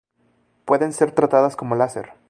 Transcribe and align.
Pueden 0.65 0.93
ser 0.93 1.11
tratadas 1.11 1.55
con 1.55 1.77
láser. 1.77 2.13